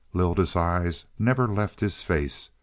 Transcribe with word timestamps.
Lylda's 0.15 0.55
eyes 0.55 1.05
never 1.19 1.47
left 1.47 1.79
his 1.79 2.01
face. 2.01 2.49